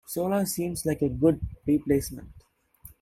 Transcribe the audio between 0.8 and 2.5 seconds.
like a good replacement.